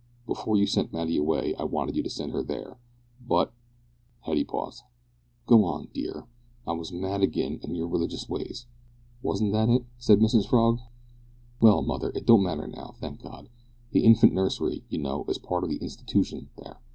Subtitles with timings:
[0.25, 2.79] Before you sent Matty away I wanted you to send her there,
[3.23, 3.53] but"
[4.25, 4.81] Hetty paused.
[5.45, 6.25] "Go on, dear.
[6.65, 8.65] I was mad agin' you an' your religious ways;
[9.21, 10.79] wasn't that it?" said Mrs Frog.
[11.61, 13.47] "Well, mother, it don't matter now, thank God.
[13.91, 16.79] The Infant Nursery, you know, is a part of the Institution there.